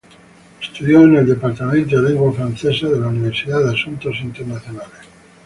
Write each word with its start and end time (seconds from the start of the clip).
Estudió 0.59 1.03
en 1.03 1.13
el 1.17 1.27
departamento 1.27 2.01
de 2.01 2.09
lengua 2.09 2.33
francesa 2.33 2.87
de 2.89 2.99
la 2.99 3.09
Universidad 3.09 3.63
de 3.63 3.71
Asuntos 3.75 4.15
Internacionales. 4.23 5.07